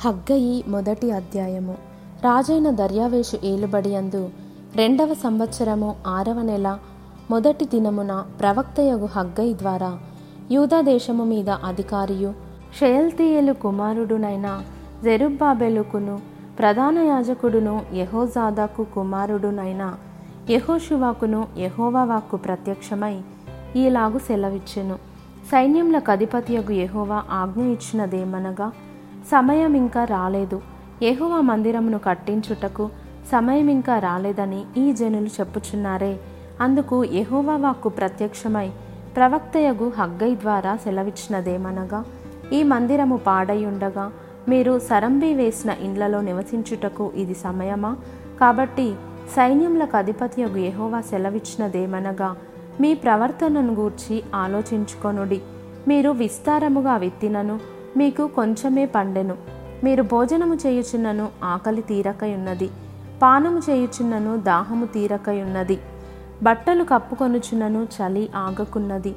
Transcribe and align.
హగ్గయి 0.00 0.64
మొదటి 0.68 1.10
అధ్యాయము. 1.10 1.72
రాజైన 2.24 2.70
దర్యావేషు 2.70 3.38
ఏలుబడి 3.44 3.96
అందు 3.96 4.30
రెండవ 4.76 5.14
సంవత్సరము 5.14 5.96
ఆరవ 6.06 6.42
నెల 6.42 6.78
మొదటి 7.30 7.64
దినమున 7.64 8.24
ప్రవక్తయగు 8.40 9.06
హగ్గయి 9.06 9.54
ద్వారా 9.54 9.98
యూదాదేశము 10.50 11.24
మీద 11.24 11.50
అధికారియు 11.50 12.34
షయల్తీయేలు 12.80 13.52
కుమారుడునైన 13.52 14.64
జెరుబ్బాబెలుకును 15.04 16.20
ప్రధాన 16.58 16.98
యాజకుడును 16.98 17.82
యహోజాదాకు 17.94 18.86
కుమారుడునైన 18.94 19.94
యెహోషువాకును 20.50 21.48
యహోవాకు 21.58 22.10
వాక్కు 22.10 22.36
ప్రత్యక్షమై 22.36 23.20
ఈలాగు 23.76 24.18
సెలవిచ్చెను. 24.18 24.94
సైన్యములకు 25.52 26.10
అధిపతియగు 26.10 26.72
యహోవా 26.72 27.22
ఆజ్ఞ 27.30 27.62
ఇచ్చినదేమనగా 27.62 28.72
సమయం 29.30 29.74
ఇంకా 29.74 30.04
రాలేదు. 30.04 30.62
ఎహువ 31.02 31.40
మందిరమును 31.40 31.98
కట్టించుటకు 31.98 32.90
సమయం 33.32 33.68
ఇంకా 33.68 33.98
రాలేదని 33.98 34.64
ఈ 34.76 34.92
జనులు 34.92 35.26
చెప్పుచున్నారే. 35.26 36.20
అందుకు 36.60 37.04
ఎహోవా 37.04 37.56
వాక్కు 37.56 37.88
ప్రత్యక్షమై 37.88 38.70
ప్రవక్తయగు 39.16 39.92
హగ్గై 39.98 40.34
ద్వారా 40.34 40.76
సెలవిచ్చినదేమనగా 40.76 42.04
ఈ 42.52 42.62
మందిరము 42.62 43.16
పాడయుండగా 43.16 44.12
మీరు 44.48 44.78
సరంబి 44.78 45.34
వేసిన 45.34 45.70
ఇండ్లలో 45.80 46.20
నివసించుటకు 46.20 47.12
ఇది 47.14 47.34
సమయమా? 47.34 47.96
కాబట్టి 48.40 48.94
సైన్యములకు 49.36 49.96
అధిపతియగు 49.96 50.56
ఎహోవా 50.56 51.00
సెలవిచ్చినదేమనగా 51.00 52.36
మీ 52.80 52.94
ప్రవర్తనను 52.94 53.74
గూర్చి 53.74 54.22
ఆలోచించుకొనుడి. 54.34 55.40
మీరు 55.88 56.10
విస్తారముగా 56.10 56.96
విత్తినను 56.96 57.77
మీకు 57.96 58.26
కొంచెమే 58.26 58.86
పండెను. 58.86 59.36
మీరు 59.84 60.02
భోజనము 60.02 60.54
చేయుచున్నను 60.54 61.28
ఆకలి 61.44 61.82
తీరకయున్నది. 61.82 62.70
పానము 63.22 63.58
చేయుచున్నను 63.70 64.36
దాహము 64.36 64.84
తీరకయున్నది. 64.84 65.78
బట్టలు 66.42 66.84
కప్పుకొనుచున్నను 66.84 67.84
చలి 67.84 68.28
ఆగకున్నది. 68.36 69.14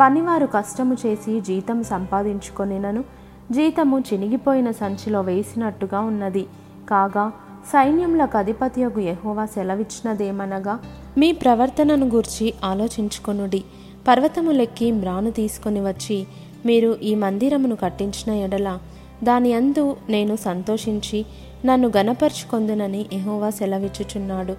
పనివారు 0.00 0.46
కష్టము 0.46 0.96
చేసి 1.06 1.40
జీతం 1.40 1.82
సంపాదించుకొనినను. 1.82 3.04
జీతము 3.50 4.00
చినిగిపోయిన 4.00 4.70
సంచిలో 4.70 5.20
వేసినట్టుగా 5.20 6.00
ఉన్నది. 6.00 6.46
కాగా 6.90 7.32
సైన్యములకు 7.66 8.38
అధిపతియగు 8.38 9.00
ఎహోవా 9.00 9.46
సెలవిచ్చినదేమనగా 9.46 10.78
మీ 11.18 11.32
ప్రవర్తనను 11.32 12.06
గూర్చి 12.06 12.54
ఆలోచించుకొనుడి. 12.64 13.64
పర్వతములెక్కి 14.08 14.92
మ్రాను 14.92 15.30
తీసుకొని 15.30 15.80
వచ్చి 15.80 16.26
మీరు 16.64 16.96
ఈ 17.02 17.14
మందిరమును 17.14 17.76
కట్టించిన 17.76 18.32
ఎడల 18.32 18.78
దాని 19.24 19.52
అందు 19.52 19.96
నేను 20.08 20.36
సంతోషించి 20.36 21.24
నన్ను 21.64 21.92
గనపరుచుకొందునని 21.96 23.04
ఎహోవా 23.12 23.50
సెలవిచ్చుచున్నాడు. 23.50 24.52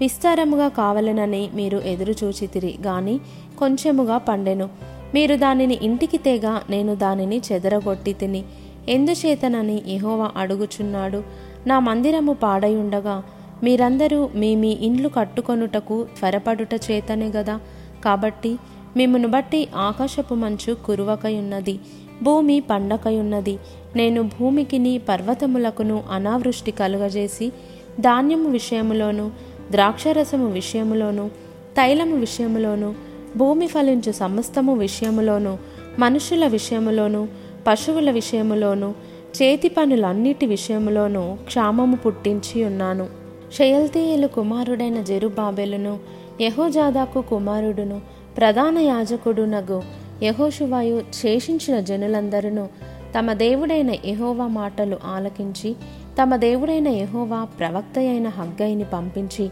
విస్తారముగా 0.00 0.68
కావలనని 0.68 1.50
మీరు 1.54 1.78
ఎదురు 1.78 2.14
చూచితిరి 2.24 2.78
గాని 2.86 3.20
కొంచెముగా 3.58 4.18
పండెను. 4.18 4.68
మీరు 5.14 5.36
దానిని 5.36 5.78
ఇంటికి 5.82 6.18
తేగ 6.18 6.60
నేను 6.70 6.94
దానిని 6.94 7.40
చెదరగొట్టి 7.52 8.12
తిని 8.12 8.44
ఎందుచేతనని 8.88 9.82
ఎహోవా 9.88 10.30
అడుగుచున్నాడు. 10.36 11.22
నా 11.66 11.78
మందిరము 11.78 12.32
పాడయుండగా 12.32 13.22
మీరందరూ 13.62 14.30
మీ 14.34 14.56
మీ 14.56 14.70
ఇండ్లు 14.70 15.08
కట్టుకొనుటకు 15.08 16.04
త్వరపడుట 16.04 16.74
చేతనే 16.74 17.26
గదా? 17.26 17.60
కాబట్టి 18.04 18.56
మిమ్మును 18.96 19.28
బట్టి 19.28 19.68
ఆకాశపు 19.76 20.34
మంచు 20.34 20.74
కురువకయున్నది 20.74 21.78
భూమి 22.22 22.60
పండకయున్నది. 22.60 23.58
నేను 23.96 24.22
భూమికిని 24.22 24.98
పర్వతములకును 24.98 26.02
అనావృష్టి 26.12 26.70
కలుగజేసి 26.70 27.52
ధాన్యము 28.00 28.48
విషయములోను 28.48 29.30
ద్రాక్షరసము 29.70 30.46
విషయములోను 30.46 31.28
తైలము 31.76 32.16
విషయములోను 32.16 32.94
భూమి 33.36 33.66
ఫలించు 33.66 34.12
సమస్తము 34.12 34.74
విషయములోను 34.74 35.58
మనుషుల 35.98 36.46
విషయములోను 36.46 37.28
పశువుల 37.66 38.10
విషయములోను 38.10 38.94
చేతి 39.42 39.68
పనులన్నిటి 39.68 40.46
విషయములోనూ 40.46 41.36
క్షామము 41.46 41.96
పుట్టించి 41.96 42.64
ఉన్నాను. 42.64 43.06
షయల్తీయులు 43.58 44.26
కుమారుడైన 44.26 45.02
జెరుబాబెలును 45.02 45.98
యహోజాదాకు 46.40 47.20
కుమారుడును 47.20 48.00
ప్రధాన 48.36 48.78
యాజకుడునగు 48.78 49.82
యహోషువాయు 50.22 51.02
శేషించిన 51.14 51.80
జనులందరూ 51.80 52.68
తమ 53.18 53.32
దేవుడైన 53.32 53.90
యహోవా 54.04 54.46
మాటలు 54.46 54.98
ఆలకించి 55.04 55.76
తమ 56.22 56.36
దేవుడైన 56.36 56.88
యహోవా 56.88 57.44
ప్రవక్త 57.44 57.98
అయిన 57.98 58.28
హగ్గయిని 58.28 58.84
పంపించి 58.84 59.50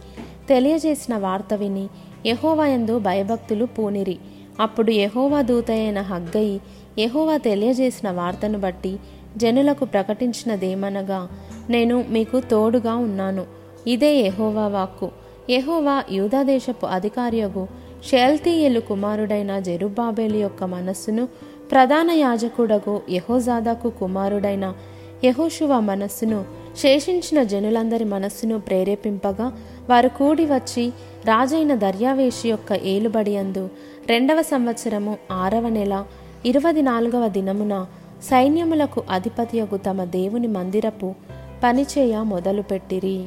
తెలియజేసిన 0.48 1.16
వార్త 1.16 1.54
విని 1.54 1.88
యహోవాయందు 2.26 2.98
భయభక్తులు 2.98 3.64
పూనిరి. 3.64 4.18
అప్పుడు 4.60 4.90
యహోవా 4.90 5.42
దూత 5.42 5.70
అయిన 5.70 6.00
హగ్గయి 6.00 6.60
యహోవా 6.98 7.36
తెలియజేసిన 7.36 8.10
వార్తను 8.10 8.58
బట్టి 8.58 8.98
జనులకు 9.36 9.84
ప్రకటించినదేమనగా 9.84 11.28
నేను 11.70 12.04
మీకు 12.08 12.40
తోడుగా 12.40 12.94
ఉన్నాను. 12.94 13.44
ఇదే 13.86 14.16
యహోవా 14.20 14.68
వాక్కు. 14.68 15.10
యహోవా 15.50 16.04
యూదాదేశపు 16.10 16.86
అధికారియగు 16.86 17.68
షేల్తీయేలు 18.04 18.80
కుమారుడైన 18.80 19.58
జెరుబాబేలు 19.58 20.36
యొక్క 20.36 20.64
మనస్సును 20.64 21.28
ప్రధాన 21.72 22.10
యాజకుడగు 22.10 23.00
యహోజాదాకు 23.10 23.90
కుమారుడైన 23.90 24.74
యహోషువ 25.24 25.80
మనస్సును 25.80 26.44
శేషించిన 26.76 27.42
జనులందరి 27.42 28.04
మనస్సును 28.04 28.60
ప్రేరేపింపగా 28.60 29.52
వారు 29.90 30.08
కూడి 30.08 30.46
వచ్చి 30.46 30.92
రాజైన 31.24 31.74
దర్యావేషి 31.74 32.48
యొక్క 32.48 32.72
ఏలుబడి 32.72 33.36
అందు 33.36 33.68
రెండవ 34.06 34.42
సంవత్సరము 34.42 35.18
ఆరవ 35.32 35.68
నెల 35.68 36.04
ఇరవై 36.46 36.82
నాలుగవ 36.82 37.28
దినమున 37.28 37.86
సైన్యములకు 38.22 39.02
అధిపతియగు 39.10 39.76
తమ 39.76 40.04
దేవుని 40.04 40.46
మందిరపు 40.46 41.14
పనిచేయ 41.64 42.18
మొదలుపెట్టిరి. 42.18 43.24